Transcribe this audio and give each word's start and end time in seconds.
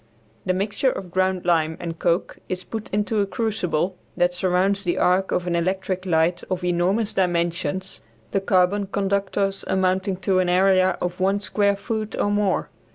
The 0.47 0.53
mixture 0.53 0.89
of 0.91 1.11
ground 1.11 1.45
lime 1.45 1.77
and 1.79 1.99
coke 1.99 2.39
is 2.49 2.63
put 2.63 2.89
into 2.89 3.19
a 3.19 3.27
crucible 3.27 3.99
that 4.17 4.33
surrounds 4.33 4.83
the 4.83 4.97
arc 4.97 5.31
of 5.31 5.45
an 5.45 5.55
electric 5.55 6.07
light 6.07 6.43
of 6.49 6.63
enormous 6.63 7.13
dimensions; 7.13 8.01
the 8.31 8.41
carbon 8.41 8.87
conductors 8.87 9.63
amounting 9.67 10.15
to 10.21 10.39
an 10.39 10.49
area 10.49 10.97
of 11.01 11.19
one 11.19 11.39
square 11.39 11.75
foot 11.75 12.17
or 12.17 12.31
more. 12.31 12.71